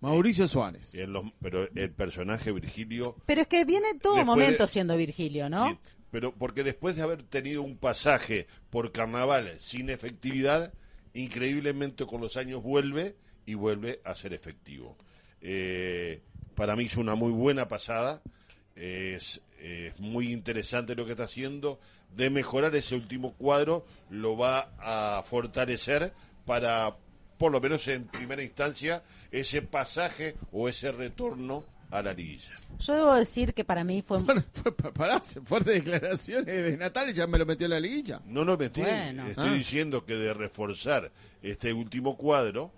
Mauricio 0.00 0.48
Suárez. 0.48 0.94
en 0.94 1.12
los- 1.12 1.24
pero 1.40 1.68
el 1.74 1.90
personaje 1.92 2.52
Virgilio 2.52 3.16
Pero 3.26 3.40
es 3.42 3.46
que 3.46 3.64
viene 3.64 3.94
todo 4.00 4.22
momento 4.24 4.64
de- 4.64 4.68
siendo 4.68 4.96
Virgilio, 4.96 5.48
¿no? 5.48 5.68
Sí, 5.70 5.78
pero 6.10 6.32
porque 6.34 6.62
después 6.62 6.94
de 6.96 7.02
haber 7.02 7.22
tenido 7.22 7.62
un 7.62 7.76
pasaje 7.78 8.46
por 8.70 8.92
carnaval 8.92 9.54
sin 9.58 9.88
efectividad, 9.90 10.74
increíblemente 11.14 12.04
con 12.06 12.20
los 12.20 12.36
años 12.36 12.62
vuelve 12.62 13.16
y 13.46 13.54
vuelve 13.54 14.00
a 14.04 14.14
ser 14.14 14.32
efectivo. 14.34 14.96
Eh, 15.40 16.20
para 16.54 16.76
mí 16.76 16.84
es 16.84 16.96
una 16.96 17.14
muy 17.14 17.32
buena 17.32 17.68
pasada, 17.68 18.22
es, 18.76 19.40
es 19.60 19.98
muy 19.98 20.32
interesante 20.32 20.94
lo 20.94 21.04
que 21.06 21.12
está 21.12 21.24
haciendo, 21.24 21.80
de 22.14 22.30
mejorar 22.30 22.74
ese 22.76 22.94
último 22.94 23.32
cuadro 23.34 23.86
lo 24.10 24.36
va 24.36 24.70
a 24.78 25.22
fortalecer 25.22 26.12
para, 26.44 26.96
por 27.38 27.52
lo 27.52 27.60
menos 27.60 27.86
en 27.88 28.04
primera 28.04 28.42
instancia, 28.42 29.02
ese 29.30 29.62
pasaje 29.62 30.36
o 30.52 30.68
ese 30.68 30.92
retorno 30.92 31.64
a 31.90 32.02
la 32.02 32.12
liguilla. 32.12 32.50
Yo 32.80 32.94
debo 32.94 33.14
decir 33.14 33.54
que 33.54 33.64
para 33.64 33.84
mí 33.84 34.02
fue... 34.02 34.20
Bueno, 34.20 34.42
fue- 34.52 34.72
pa- 34.74 34.90
pará, 34.92 35.20
fuertes 35.20 35.74
declaraciones 35.84 36.46
de 36.46 36.76
Natal 36.76 37.10
y 37.10 37.12
ya 37.12 37.26
me 37.26 37.38
lo 37.38 37.46
metió 37.46 37.66
en 37.66 37.70
la 37.70 37.80
liguilla. 37.80 38.20
No, 38.26 38.44
no 38.44 38.56
metí. 38.56 38.80
Bueno. 38.80 39.26
Estoy 39.26 39.48
Ah. 39.50 39.54
diciendo 39.54 40.04
que 40.04 40.14
de 40.16 40.34
reforzar 40.34 41.12
este 41.42 41.72
último 41.72 42.16
cuadro 42.16 42.72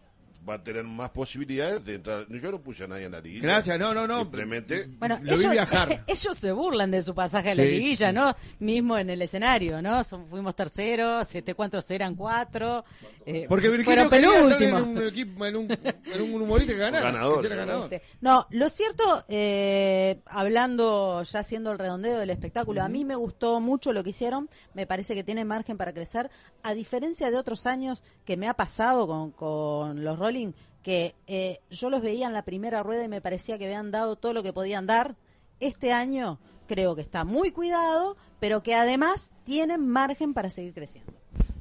va 0.48 0.54
a 0.54 0.62
tener 0.62 0.84
más 0.84 1.10
posibilidades 1.10 1.84
de 1.84 1.94
entrar. 1.96 2.26
Yo 2.28 2.50
no 2.52 2.60
puse 2.60 2.84
a 2.84 2.88
nadie 2.88 3.04
en 3.06 3.12
la 3.12 3.20
liguilla. 3.20 3.42
Gracias, 3.42 3.78
no, 3.78 3.92
no, 3.94 4.06
no. 4.06 4.20
Simplemente. 4.20 4.86
Bueno, 4.98 5.18
Lo 5.22 5.32
vi 5.34 5.40
ellos, 5.40 5.52
viajar. 5.52 6.04
ellos 6.06 6.38
se 6.38 6.52
burlan 6.52 6.90
de 6.90 7.02
su 7.02 7.14
pasaje 7.14 7.50
a 7.50 7.54
la 7.54 7.62
Sí, 7.64 7.68
liguilla, 7.70 8.08
sí. 8.08 8.14
¿no? 8.14 8.34
Mismo 8.60 8.96
en 8.98 9.10
el 9.10 9.22
escenario, 9.22 9.82
¿no? 9.82 10.04
Son- 10.04 10.26
fuimos 10.28 10.54
terceros, 10.54 11.34
este, 11.34 11.54
¿cuántos 11.54 11.90
eran? 11.90 12.14
Cuatro. 12.14 12.84
eh, 13.24 13.46
Porque 13.48 13.68
Virgilio 13.68 14.02
estar 14.04 14.20
en 14.20 14.28
un, 14.28 15.02
equipo, 15.06 15.44
en 15.46 15.56
un, 15.56 15.70
en 15.70 16.22
un 16.22 16.42
humorista 16.42 16.72
que 16.74 16.78
ganara. 16.78 17.04
Ganador, 17.10 17.42
que 17.42 17.48
sea 17.48 17.56
ganador. 17.56 17.90
ganador. 17.90 18.02
No, 18.20 18.46
lo 18.50 18.68
cierto, 18.68 19.24
eh, 19.28 20.20
hablando 20.26 21.22
ya 21.22 21.40
haciendo 21.40 21.72
el 21.72 21.78
redondeo 21.78 22.18
del 22.18 22.30
espectáculo, 22.30 22.82
a 22.82 22.88
mí 22.88 23.04
me 23.04 23.14
gustó 23.16 23.60
mucho 23.60 23.92
lo 23.92 24.04
que 24.04 24.10
hicieron, 24.10 24.48
me 24.74 24.86
parece 24.86 25.14
que 25.14 25.24
tiene 25.24 25.44
margen 25.44 25.76
para 25.76 25.92
crecer, 25.92 26.30
a 26.62 26.74
diferencia 26.74 27.30
de 27.30 27.36
otros 27.38 27.66
años 27.66 28.02
que 28.24 28.36
me 28.36 28.48
ha 28.48 28.54
pasado 28.54 29.06
con, 29.06 29.30
con 29.32 30.04
los 30.04 30.18
Rolling, 30.18 30.35
que 30.82 31.14
eh, 31.26 31.60
yo 31.70 31.90
los 31.90 32.00
veía 32.00 32.26
en 32.26 32.32
la 32.32 32.44
primera 32.44 32.82
rueda 32.82 33.04
y 33.04 33.08
me 33.08 33.20
parecía 33.20 33.58
que 33.58 33.64
habían 33.64 33.90
dado 33.90 34.16
todo 34.16 34.32
lo 34.32 34.42
que 34.42 34.52
podían 34.52 34.86
dar. 34.86 35.16
Este 35.58 35.92
año 35.92 36.38
creo 36.66 36.94
que 36.94 37.02
está 37.02 37.24
muy 37.24 37.50
cuidado, 37.50 38.16
pero 38.40 38.62
que 38.62 38.74
además 38.74 39.32
tienen 39.44 39.88
margen 39.88 40.34
para 40.34 40.50
seguir 40.50 40.74
creciendo. 40.74 41.12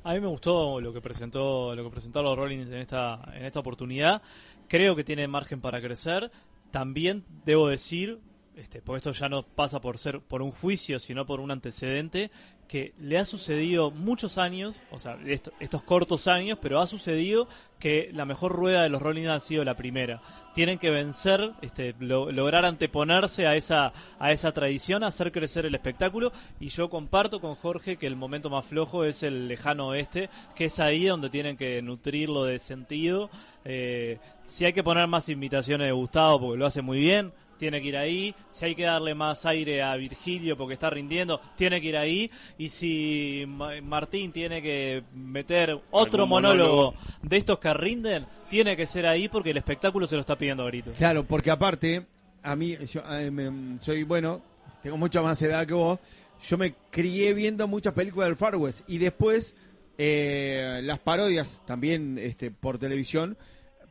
A 0.03 0.13
mí 0.13 0.20
me 0.20 0.27
gustó 0.27 0.79
lo 0.79 0.94
que 0.94 1.01
presentó 1.01 1.75
lo 1.75 1.84
que 1.84 1.89
presentaron 1.89 2.29
los 2.29 2.38
Rollins 2.38 2.70
en 2.70 2.77
esta 2.77 3.20
en 3.34 3.46
esta 3.46 3.60
oportunidad. 3.60 4.22
Creo 4.67 4.96
que 4.96 5.03
tiene 5.03 5.27
margen 5.27 5.62
para 5.62 5.82
crecer. 5.82 6.32
También 6.70 7.25
debo 7.46 7.67
decir, 7.67 8.20
este, 8.57 8.81
porque 8.81 8.97
esto 8.97 9.12
ya 9.12 9.29
no 9.29 9.43
pasa 9.43 9.79
por 9.81 9.97
ser 9.97 10.21
por 10.21 10.41
un 10.41 10.51
juicio, 10.51 11.00
sino 11.00 11.25
por 11.25 11.39
un 11.39 11.51
antecedente 11.51 12.31
que 12.67 12.93
le 13.00 13.19
ha 13.19 13.25
sucedido 13.25 13.91
muchos 13.91 14.39
años, 14.39 14.75
o 14.89 14.97
sea, 14.97 15.19
esto- 15.27 15.51
estos 15.59 15.83
cortos 15.83 16.27
años, 16.27 16.57
pero 16.59 16.79
ha 16.79 16.88
sucedido 16.88 17.47
que 17.79 18.09
la 18.12 18.25
mejor 18.25 18.53
rueda 18.53 18.81
de 18.81 18.89
los 18.89 19.03
Rollins 19.03 19.27
ha 19.29 19.39
sido 19.39 19.63
la 19.63 19.75
primera. 19.75 20.19
Tienen 20.55 20.79
que 20.79 20.89
vencer, 20.89 21.51
este, 21.62 21.93
lo- 22.00 22.31
lograr 22.31 22.65
anteponerse 22.65 23.45
a 23.45 23.55
esa 23.55 23.93
a 24.17 24.31
esa 24.31 24.51
tradición, 24.51 25.03
hacer 25.03 25.31
crecer 25.31 25.67
el 25.67 25.75
espectáculo 25.75 26.31
y 26.59 26.69
yo 26.69 26.89
comparto 26.89 27.39
con 27.39 27.53
Jorge 27.53 27.97
que 27.97 28.07
el 28.07 28.15
momento 28.15 28.50
más 28.50 28.65
flojo 28.65 29.03
es 29.05 29.21
el 29.21 29.47
lejano 29.47 29.89
oeste, 29.89 30.29
que 30.55 30.65
es 30.65 30.79
ahí 30.79 31.05
donde 31.05 31.29
tienen 31.29 31.57
que 31.57 31.81
nutrirlo 31.83 32.45
de 32.45 32.57
sentido. 32.57 33.29
Eh, 33.63 34.17
si 34.47 34.65
hay 34.65 34.74
que 34.74 34.83
poner 34.83 35.07
más 35.07 35.29
invitaciones 35.29 35.85
de 35.88 35.91
Gustavo 35.91 36.39
porque 36.39 36.57
lo 36.59 36.65
hace 36.65 36.81
muy 36.81 36.97
bien, 37.00 37.31
tiene 37.57 37.81
que 37.81 37.88
ir 37.88 37.97
ahí. 37.97 38.35
Si 38.50 38.65
hay 38.65 38.75
que 38.75 38.83
darle 38.83 39.15
más 39.15 39.45
aire 39.45 39.81
a 39.83 39.95
Virgilio 39.95 40.55
porque 40.57 40.74
está 40.75 40.89
rindiendo, 40.89 41.39
tiene 41.55 41.79
que 41.81 41.88
ir 41.88 41.97
ahí. 41.97 42.31
Y 42.57 42.69
si 42.69 43.45
Ma- 43.47 43.81
Martín 43.81 44.31
tiene 44.31 44.62
que 44.62 45.03
meter 45.13 45.79
otro 45.91 46.27
monólogo, 46.27 46.93
monólogo. 46.93 46.95
de 47.21 47.38
estos 47.38 47.59
que 47.59 47.74
rinden, 47.74 48.25
tiene 48.50 48.75
que 48.77 48.85
ser 48.85 49.05
ahí 49.07 49.27
porque 49.27 49.51
el 49.51 49.57
espectáculo 49.57 50.07
se 50.07 50.15
lo 50.15 50.21
está 50.21 50.38
pidiendo 50.38 50.63
a 50.63 50.67
gritos. 50.67 50.95
Claro, 50.97 51.24
porque 51.25 51.51
aparte, 51.51 52.05
a 52.43 52.55
mí, 52.55 52.77
yo 52.91 53.01
eh, 53.12 53.31
me- 53.31 53.79
soy 53.81 54.03
bueno, 54.03 54.41
tengo 54.83 54.97
mucha 54.97 55.21
más 55.21 55.41
edad 55.41 55.65
que 55.65 55.74
vos. 55.74 56.00
Yo 56.47 56.57
me 56.57 56.74
crié 56.91 57.33
viendo 57.33 57.67
muchas 57.67 57.93
películas 57.93 58.27
del 58.27 58.35
Far 58.35 58.55
West 58.57 58.81
y 58.88 58.97
después 58.97 59.55
eh, 59.97 60.81
las 60.83 61.00
parodias 61.00 61.62
también 61.65 62.17
este, 62.19 62.51
por 62.51 62.77
televisión, 62.77 63.38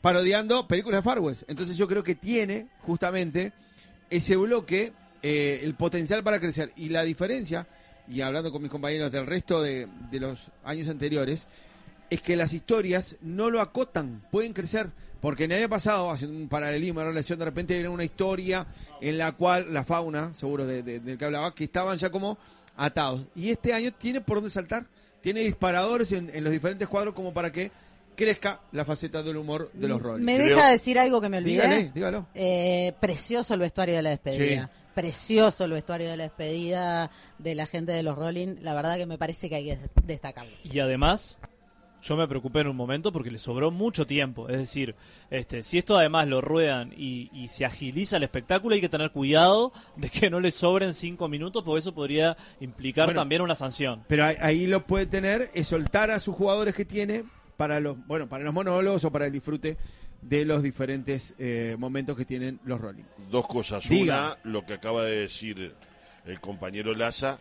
parodiando 0.04 0.68
películas 0.68 0.98
de 0.98 1.02
Far. 1.02 1.18
Entonces 1.48 1.78
yo 1.78 1.88
creo 1.88 2.02
que 2.02 2.14
tiene 2.14 2.66
justamente 2.82 3.54
ese 4.10 4.36
bloque 4.36 4.92
eh, 5.22 5.60
el 5.62 5.72
potencial 5.76 6.22
para 6.22 6.38
crecer. 6.38 6.72
Y 6.76 6.90
la 6.90 7.04
diferencia, 7.04 7.66
y 8.06 8.20
hablando 8.20 8.52
con 8.52 8.60
mis 8.60 8.70
compañeros 8.70 9.10
del 9.10 9.24
resto 9.24 9.62
de, 9.62 9.88
de 10.10 10.20
los 10.20 10.48
años 10.62 10.88
anteriores, 10.88 11.46
es 12.10 12.20
que 12.20 12.36
las 12.36 12.52
historias 12.52 13.16
no 13.22 13.48
lo 13.48 13.62
acotan, 13.62 14.20
pueden 14.30 14.52
crecer. 14.52 14.90
Porque 15.22 15.44
en 15.44 15.52
el 15.52 15.60
año 15.60 15.68
pasado, 15.70 16.10
haciendo 16.10 16.36
un 16.36 16.48
paralelismo, 16.50 17.00
una 17.00 17.08
relación, 17.08 17.38
de 17.38 17.46
repente 17.46 17.80
era 17.80 17.88
una 17.88 18.04
historia 18.04 18.66
en 19.00 19.16
la 19.16 19.32
cual 19.32 19.72
la 19.72 19.84
fauna, 19.84 20.34
seguro 20.34 20.66
de- 20.66 20.82
del 20.82 21.16
que 21.16 21.24
hablaba, 21.24 21.54
que 21.54 21.64
estaban 21.64 21.96
ya 21.96 22.10
como 22.10 22.36
atados. 22.76 23.22
Y 23.34 23.48
este 23.48 23.72
año 23.72 23.90
tiene 23.90 24.20
por 24.20 24.36
dónde 24.36 24.50
saltar, 24.50 24.84
tiene 25.22 25.40
disparadores 25.40 26.12
en, 26.12 26.30
en 26.34 26.44
los 26.44 26.52
diferentes 26.52 26.88
cuadros 26.88 27.14
como 27.14 27.32
para 27.32 27.50
que 27.50 27.70
crezca 28.14 28.60
la 28.72 28.84
faceta 28.84 29.22
del 29.22 29.36
humor 29.36 29.70
de 29.72 29.88
los 29.88 30.00
roles. 30.00 30.24
¿Me 30.24 30.36
Creo- 30.36 30.56
deja 30.56 30.70
decir 30.70 30.98
algo 30.98 31.20
que 31.20 31.28
me 31.28 31.38
olvidé? 31.38 31.62
Dígale, 31.62 31.92
dígalo. 31.94 32.26
Eh, 32.34 32.92
precioso 33.00 33.54
el 33.54 33.60
vestuario 33.60 33.96
de 33.96 34.02
la 34.02 34.10
despedida. 34.10 34.66
Sí. 34.74 34.80
Precioso 34.94 35.64
el 35.64 35.72
vestuario 35.72 36.08
de 36.08 36.16
la 36.16 36.24
despedida 36.24 37.10
de 37.38 37.54
la 37.54 37.66
gente 37.66 37.92
de 37.92 38.02
los 38.04 38.16
Rolling. 38.16 38.56
La 38.62 38.74
verdad 38.74 38.96
que 38.96 39.06
me 39.06 39.18
parece 39.18 39.48
que 39.48 39.56
hay 39.56 39.64
que 39.64 39.78
destacarlo. 40.04 40.52
Y 40.62 40.78
además, 40.78 41.36
yo 42.00 42.16
me 42.16 42.28
preocupé 42.28 42.60
en 42.60 42.68
un 42.68 42.76
momento 42.76 43.10
porque 43.10 43.30
le 43.32 43.38
sobró 43.38 43.72
mucho 43.72 44.06
tiempo. 44.06 44.48
Es 44.48 44.56
decir, 44.58 44.94
este, 45.30 45.64
si 45.64 45.78
esto 45.78 45.96
además 45.98 46.28
lo 46.28 46.40
ruedan 46.40 46.92
y, 46.96 47.28
y 47.32 47.48
se 47.48 47.64
agiliza 47.64 48.18
el 48.18 48.22
espectáculo, 48.22 48.76
hay 48.76 48.80
que 48.80 48.88
tener 48.88 49.10
cuidado 49.10 49.72
de 49.96 50.10
que 50.10 50.30
no 50.30 50.38
le 50.38 50.52
sobren 50.52 50.94
cinco 50.94 51.26
minutos, 51.28 51.64
porque 51.64 51.80
eso 51.80 51.92
podría 51.92 52.36
implicar 52.60 53.06
Bueno. 53.06 53.20
también 53.20 53.42
una 53.42 53.56
sanción. 53.56 54.04
Pero 54.06 54.26
ahí, 54.26 54.36
ahí 54.40 54.66
lo 54.68 54.86
puede 54.86 55.06
tener, 55.06 55.50
es 55.54 55.66
soltar 55.66 56.12
a 56.12 56.20
sus 56.20 56.36
jugadores 56.36 56.74
que 56.76 56.84
tiene 56.84 57.24
para 57.56 57.80
los, 57.80 57.96
bueno, 58.06 58.28
para 58.28 58.44
los 58.44 58.54
monólogos 58.54 59.04
o 59.04 59.12
para 59.12 59.26
el 59.26 59.32
disfrute 59.32 59.76
de 60.20 60.44
los 60.44 60.62
diferentes 60.62 61.34
eh, 61.38 61.76
momentos 61.78 62.16
que 62.16 62.24
tienen 62.24 62.58
los 62.64 62.80
Rolling. 62.80 63.04
Dos 63.30 63.46
cosas. 63.46 63.88
Diga. 63.88 64.38
Una, 64.42 64.52
lo 64.52 64.64
que 64.64 64.74
acaba 64.74 65.04
de 65.04 65.16
decir 65.20 65.74
el 66.24 66.40
compañero 66.40 66.94
Laza. 66.94 67.38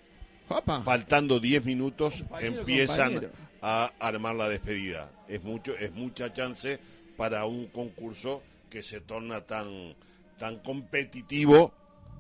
Opa. 0.50 0.82
Faltando 0.84 1.40
10 1.40 1.64
minutos 1.66 2.16
Compañero, 2.22 2.60
empiezan 2.60 3.14
compañero. 3.14 3.34
a 3.62 3.92
armar 4.00 4.36
la 4.36 4.50
despedida. 4.50 5.10
Es 5.28 5.42
mucho, 5.44 5.76
es 5.78 5.94
mucha 5.94 6.34
chance 6.34 6.80
para 7.16 7.46
un 7.46 7.68
concurso 7.68 8.44
que 8.70 8.84
se 8.84 9.02
torna 9.02 9.42
tan, 9.42 9.96
tan 10.38 10.60
competitivo 10.60 11.74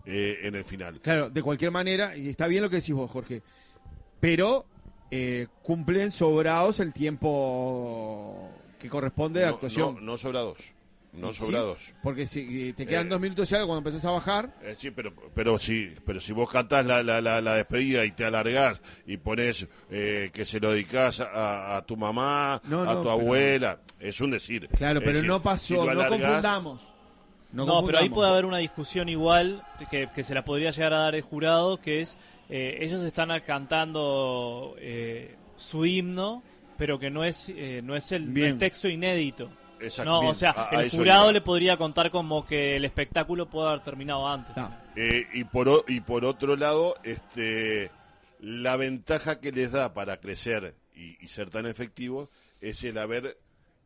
eh, 0.06 0.40
en 0.44 0.56
el 0.56 0.64
final. 0.64 1.02
Claro, 1.02 1.30
de 1.30 1.42
cualquier 1.42 1.72
manera, 1.72 2.16
y 2.16 2.30
está 2.30 2.48
bien 2.48 2.64
lo 2.64 2.70
que 2.70 2.78
decís 2.78 2.96
vos, 2.96 3.12
Jorge, 3.12 3.42
pero 4.20 4.66
eh, 5.16 5.48
cumplen 5.62 6.10
sobrados 6.12 6.80
el 6.80 6.92
tiempo 6.92 8.50
que 8.80 8.90
corresponde 8.90 9.44
a 9.44 9.48
No, 9.50 9.54
actuación. 9.56 9.96
no, 9.96 10.02
no 10.02 10.18
sobra 10.18 10.40
dos. 10.42 10.58
No 11.14 11.32
¿Sí? 11.32 11.42
sobra 11.42 11.60
dos. 11.60 11.78
Porque 12.02 12.26
si 12.26 12.70
eh, 12.70 12.74
te 12.74 12.88
quedan 12.88 13.06
Eh. 13.06 13.10
dos 13.12 13.22
minutos 13.22 13.52
y 13.52 13.54
algo 13.56 13.68
cuando 13.68 13.88
empezás 13.88 14.04
a 14.06 14.12
bajar, 14.12 14.52
Eh, 14.64 14.74
sí, 14.76 14.90
pero, 14.90 15.14
pero 15.36 15.60
sí, 15.60 15.94
pero 16.04 16.20
si 16.20 16.34
vos 16.34 16.50
cantás 16.50 16.84
la, 16.84 17.04
la, 17.04 17.22
la, 17.22 17.40
la 17.40 17.54
despedida 17.56 18.04
y 18.06 18.12
te 18.12 18.26
alargás 18.26 18.82
y 19.06 19.18
pones 19.18 19.68
eh, 19.92 20.32
que 20.34 20.44
se 20.46 20.60
lo 20.60 20.72
dedicás 20.72 21.20
a, 21.20 21.78
a 21.78 21.86
tu 21.86 21.96
mamá, 21.96 22.60
No, 22.66 22.82
a 22.82 22.86
no, 22.86 22.92
tu 22.94 22.98
pero- 23.04 23.12
abuela, 23.12 23.80
es 24.00 24.20
un 24.22 24.32
decir. 24.32 24.68
claro, 24.76 25.00
Es 25.00 25.06
pero 25.06 25.18
decir, 25.18 25.30
no 25.30 25.38
si 25.38 25.44
pasó, 25.44 25.94
no 25.94 26.08
confundamos. 26.10 26.82
No, 27.52 27.68
No, 27.68 27.86
pero 27.86 28.00
ahí 28.00 28.10
puede 28.10 28.32
haber 28.32 28.46
una 28.46 28.58
discusión 28.58 29.08
igual 29.08 29.64
que, 29.92 30.10
que 30.16 30.24
se 30.24 30.34
la 30.34 30.44
podría 30.44 30.72
llegar 30.72 30.92
a 30.96 30.98
dar 31.02 31.14
el 31.14 31.22
jurado, 31.22 31.78
que 31.80 32.02
es 32.02 32.18
eh, 32.50 32.78
ellos 32.82 33.02
están 33.04 33.30
cantando 33.46 34.76
eh, 34.80 35.36
su 35.56 35.86
himno, 35.86 36.44
pero 36.78 37.00
que 37.00 37.10
no 37.10 37.24
es 37.24 37.50
eh, 37.50 37.82
no 37.84 37.96
es 37.96 38.12
el 38.12 38.28
no 38.28 38.34
Bien. 38.34 38.48
es 38.50 38.58
texto 38.58 38.88
inédito. 38.88 39.50
Exacto, 39.80 40.12
No, 40.12 40.20
bien, 40.22 40.32
o 40.32 40.36
sea, 40.36 40.52
a- 40.56 40.82
el 40.82 40.90
jurado 40.90 41.24
iba. 41.26 41.34
le 41.34 41.42
podría 41.42 41.78
contar 41.78 42.10
como 42.10 42.46
que 42.46 42.78
el 42.78 42.86
espectáculo 42.86 43.50
puede 43.50 43.68
haber 43.70 43.82
terminado 43.84 44.26
antes. 44.28 44.56
No. 44.56 44.74
Eh, 44.96 45.28
y 45.34 45.44
por 45.44 45.68
o- 45.68 45.84
y 45.88 46.00
por 46.02 46.24
otro 46.26 46.56
lado, 46.56 46.96
este 47.04 47.92
la 48.40 48.76
ventaja 48.78 49.40
que 49.40 49.52
les 49.52 49.72
da 49.72 49.94
para 49.94 50.18
crecer 50.18 50.76
y, 50.96 51.18
y 51.24 51.28
ser 51.28 51.50
tan 51.50 51.66
efectivos 51.66 52.30
es 52.62 52.84
el 52.84 52.98
haber 52.98 53.38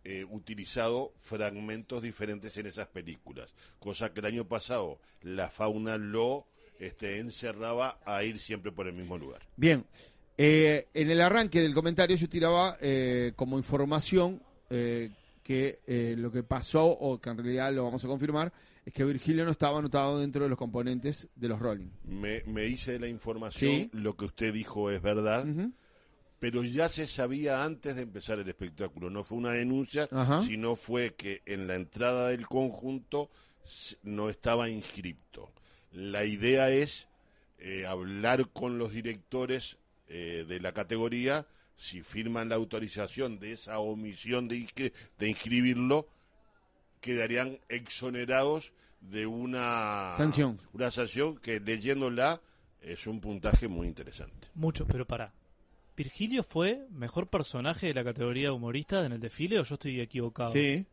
eh, 0.03 0.23
utilizado 0.29 1.13
fragmentos 1.21 2.01
diferentes 2.01 2.55
en 2.57 2.65
esas 2.67 2.87
películas, 2.87 3.53
cosa 3.79 4.13
que 4.13 4.19
el 4.21 4.25
año 4.27 4.45
pasado 4.47 4.99
la 5.21 5.49
fauna 5.49 5.97
lo 5.97 6.45
este, 6.79 7.19
encerraba 7.19 7.99
a 8.05 8.23
ir 8.23 8.37
siempre 8.39 8.71
por 8.71 8.87
el 8.87 8.93
mismo 8.93 9.17
lugar. 9.17 9.41
Bien, 9.55 9.85
eh, 10.37 10.87
en 10.93 11.09
el 11.11 11.21
arranque 11.21 11.61
del 11.61 11.73
comentario 11.73 12.15
yo 12.15 12.29
tiraba 12.29 12.77
eh, 12.81 13.33
como 13.35 13.57
información 13.57 14.41
eh, 14.69 15.09
que 15.43 15.79
eh, 15.87 16.15
lo 16.17 16.31
que 16.31 16.43
pasó, 16.43 16.85
o 16.87 17.19
que 17.19 17.29
en 17.29 17.37
realidad 17.37 17.73
lo 17.73 17.85
vamos 17.85 18.03
a 18.03 18.07
confirmar, 18.07 18.51
es 18.85 18.93
que 18.93 19.03
Virgilio 19.03 19.43
no 19.45 19.51
estaba 19.51 19.79
anotado 19.79 20.19
dentro 20.19 20.43
de 20.43 20.49
los 20.49 20.57
componentes 20.57 21.27
de 21.35 21.47
los 21.47 21.59
Rolling. 21.59 21.89
Me, 22.05 22.43
me 22.45 22.65
hice 22.65 22.93
de 22.93 22.99
la 22.99 23.07
información, 23.07 23.71
Sí. 23.71 23.89
lo 23.93 24.15
que 24.15 24.25
usted 24.25 24.53
dijo 24.53 24.91
es 24.91 25.01
verdad, 25.01 25.45
pero 26.39 26.63
ya 26.63 26.87
se 26.87 27.07
sabía 27.07 27.63
antes 27.63 27.95
de 27.95 28.03
empezar 28.03 28.39
el 28.39 28.47
espectáculo. 28.47 29.09
No 29.09 29.23
fue 29.23 29.37
una 29.39 29.51
denuncia, 29.51 30.07
Ajá. 30.11 30.41
sino 30.41 30.75
fue 30.75 31.15
que 31.15 31.41
en 31.45 31.67
la 31.67 31.75
entrada 31.75 32.27
del 32.29 32.45
conjunto 32.47 33.29
no 34.03 34.29
estaba 34.29 34.69
inscripto. 34.69 35.51
La 35.91 36.25
idea 36.25 36.69
es 36.69 37.07
eh, 37.59 37.85
hablar 37.85 38.49
con 38.49 38.77
los 38.77 38.91
directores 38.91 39.77
eh, 40.09 40.45
de 40.47 40.59
la 40.59 40.71
categoría, 40.73 41.45
si 41.75 42.01
firman 42.01 42.49
la 42.49 42.55
autorización 42.55 43.39
de 43.39 43.51
esa 43.53 43.79
omisión 43.79 44.47
de, 44.47 44.57
inscri- 44.57 44.93
de 45.19 45.29
inscribirlo, 45.29 46.07
quedarían 47.01 47.59
exonerados 47.69 48.71
de 49.01 49.25
una 49.27 50.11
Sanción. 50.15 50.59
Una 50.73 50.89
sanción 50.91 51.37
que 51.37 51.59
leyéndola 51.59 52.41
es 52.81 53.05
un 53.07 53.19
puntaje 53.21 53.67
muy 53.67 53.87
interesante. 53.87 54.47
Mucho, 54.55 54.85
pero 54.87 55.05
para. 55.05 55.33
¿Virgilio 55.95 56.43
fue 56.43 56.85
mejor 56.91 57.27
personaje 57.27 57.87
de 57.87 57.93
la 57.95 58.03
categoría 58.03 58.53
humorista 58.53 59.03
en 59.05 59.13
el 59.13 59.19
desfile 59.19 59.59
o 59.59 59.63
yo 59.63 59.75
estoy 59.75 59.99
equivocado? 59.99 60.51
Sí. 60.51 60.85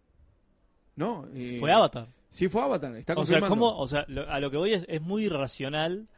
No, 0.96 1.26
eh, 1.34 1.56
Fue 1.60 1.72
Avatar. 1.72 2.08
Sí, 2.34 2.48
fue 2.48 2.62
Avatar. 2.62 2.96
Está 2.96 3.12
O 3.12 3.24
sea, 3.24 3.38
confirmando. 3.38 3.48
¿cómo, 3.70 3.78
o 3.78 3.86
sea, 3.86 4.04
lo- 4.08 4.28
a 4.28 4.40
lo 4.40 4.50
que 4.50 4.56
voy 4.56 4.72
es, 4.72 4.84
es 4.88 5.00
muy 5.00 5.26
irracional 5.26 6.08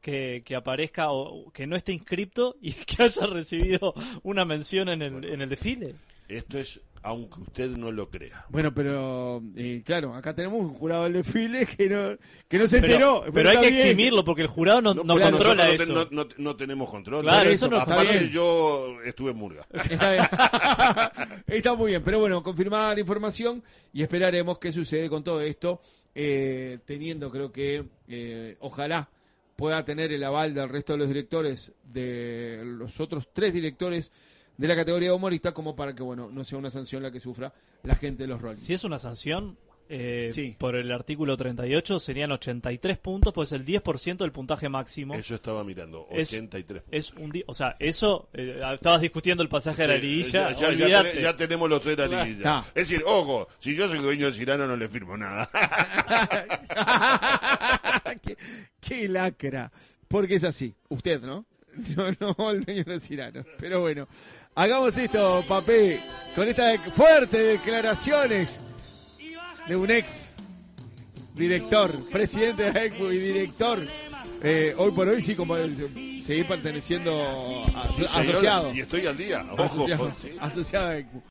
que, 0.00 0.42
que 0.44 0.54
aparezca 0.54 1.10
o 1.10 1.50
que 1.50 1.66
no 1.66 1.74
esté 1.74 1.92
inscripto 1.92 2.54
y 2.60 2.72
que 2.86 3.02
haya 3.02 3.26
recibido 3.26 3.92
una 4.22 4.44
mención 4.44 4.88
en 4.88 5.02
el, 5.02 5.24
en 5.24 5.40
el 5.40 5.48
desfile. 5.48 5.96
Esto 6.28 6.58
es, 6.58 6.80
aunque 7.04 7.42
usted 7.42 7.68
no 7.68 7.92
lo 7.92 8.08
crea. 8.08 8.46
Bueno, 8.48 8.72
pero 8.72 9.42
eh, 9.56 9.82
claro, 9.84 10.14
acá 10.14 10.34
tenemos 10.34 10.58
un 10.58 10.72
jurado 10.72 11.04
del 11.04 11.12
desfile 11.12 11.66
que 11.66 11.86
no, 11.86 12.16
que 12.48 12.58
no 12.58 12.66
se 12.66 12.78
enteró. 12.78 13.24
pero 13.32 13.50
hay 13.50 13.56
que 13.58 13.68
bien. 13.68 13.74
eximimirlo 13.74 14.24
porque 14.24 14.40
el 14.40 14.48
jurado 14.48 14.80
no, 14.80 14.94
no 14.94 15.20
controla 15.20 15.68
eso. 15.68 16.08
no 16.10 16.26
No, 16.38 16.56
tenemos 16.56 16.88
control. 16.88 17.22
Claro, 17.22 17.50
eso 17.50 17.68
no 17.68 17.78
está 17.78 17.92
Aparte, 17.92 18.18
bien. 18.18 18.30
yo 18.30 18.96
estuve 19.04 19.32
en 19.32 19.36
Murga. 19.36 19.66
Está 19.90 20.12
bien. 20.12 21.42
Está 21.46 21.74
muy 21.74 21.90
bien, 21.90 22.02
pero 22.02 22.20
bueno, 22.20 22.42
confirmada 22.42 22.94
la 22.94 23.00
información 23.00 23.62
y 23.92 24.00
esperaremos 24.02 24.58
qué 24.58 24.72
sucede 24.72 25.10
con 25.10 25.22
todo 25.22 25.42
esto, 25.42 25.82
eh, 26.14 26.78
teniendo 26.86 27.30
creo 27.30 27.52
que 27.52 27.84
eh, 28.08 28.56
ojalá 28.60 29.10
pueda 29.56 29.84
tener 29.84 30.10
el 30.10 30.24
aval 30.24 30.54
del 30.54 30.70
resto 30.70 30.94
de 30.94 31.00
los 31.00 31.08
directores, 31.08 31.70
de 31.84 32.62
los 32.64 32.98
otros 32.98 33.28
tres 33.30 33.52
directores 33.52 34.10
de 34.56 34.68
la 34.68 34.76
categoría 34.76 35.10
de 35.10 35.14
humorista, 35.14 35.52
como 35.52 35.74
para 35.76 35.94
que 35.94 36.02
bueno 36.02 36.28
no 36.30 36.44
sea 36.44 36.58
una 36.58 36.70
sanción 36.70 37.02
la 37.02 37.10
que 37.10 37.20
sufra 37.20 37.52
la 37.82 37.94
gente 37.96 38.22
de 38.24 38.28
los 38.28 38.40
roles. 38.40 38.60
Si 38.60 38.72
es 38.74 38.84
una 38.84 38.98
sanción, 38.98 39.58
eh, 39.88 40.28
Sí. 40.32 40.56
por 40.58 40.76
el 40.76 40.90
artículo 40.92 41.36
38 41.36 42.00
serían 42.00 42.32
83 42.32 42.96
puntos, 42.96 43.34
pues 43.34 43.52
el 43.52 43.66
10% 43.66 44.24
del 44.24 44.32
puntaje 44.32 44.70
máximo. 44.70 45.12
Eso 45.14 45.34
estaba 45.34 45.62
mirando, 45.62 46.06
Es- 46.10 46.30
83. 46.32 46.82
Es 46.90 47.12
un 47.12 47.30
di- 47.30 47.44
o 47.46 47.52
sea, 47.52 47.76
eso, 47.78 48.30
eh, 48.32 48.62
estabas 48.74 49.02
discutiendo 49.02 49.42
el 49.42 49.50
pasaje 49.50 49.82
de 49.82 49.88
la 49.88 49.94
Sí, 49.96 50.00
liguilla, 50.00 50.52
ya, 50.52 50.56
ya- 50.56 50.60
ya 50.60 50.68
olvídate. 50.84 51.10
te- 51.10 51.22
ya 51.22 51.36
tenemos 51.36 51.68
los 51.68 51.82
tres 51.82 51.96
de 51.98 52.08
la 52.08 52.24
liguilla. 52.24 52.60
Es 52.74 52.88
decir, 52.88 53.02
ojo, 53.06 53.46
si 53.58 53.74
yo 53.76 53.86
soy 53.88 53.98
dueño 53.98 54.26
de 54.26 54.32
Cirano 54.32 54.66
no 54.66 54.74
le 54.76 54.88
firmo 54.88 55.16
nada. 55.18 55.50
qué, 58.22 58.36
qué 58.80 59.08
lacra. 59.08 59.70
Porque 60.08 60.36
es 60.36 60.44
así. 60.44 60.74
Usted, 60.88 61.22
¿no? 61.22 61.44
No, 61.96 62.34
no, 62.38 62.50
el 62.50 62.64
dueño 62.64 62.84
de 62.84 63.00
Cirano. 63.00 63.44
Pero 63.58 63.80
bueno, 63.80 64.06
hagamos 64.54 64.96
esto, 64.96 65.44
papé, 65.48 66.00
con 66.34 66.48
estas 66.48 66.78
fuertes 66.94 67.60
declaraciones 67.60 68.60
de 69.66 69.76
un 69.76 69.90
ex 69.90 70.30
director, 71.34 71.92
presidente 72.10 72.70
de 72.70 72.86
ECU 72.86 73.10
y 73.10 73.18
director. 73.18 73.80
eh, 74.42 74.74
hoy 74.76 74.90
por 74.92 75.08
hoy 75.08 75.22
sí, 75.22 75.34
como 75.34 75.56
el- 75.56 76.22
seguir 76.24 76.46
perteneciendo 76.46 77.64
a- 77.74 77.88
Sí, 77.88 78.04
señor, 78.04 78.10
asociado. 78.30 78.74
Y 78.74 78.80
estoy 78.80 79.06
al 79.06 79.16
día. 79.16 79.44
Ojo, 79.52 79.62
Asociado, 79.62 80.12
sí. 80.22 80.28
asociado 80.40 80.86
a 80.88 80.96
ECU. 80.98 81.22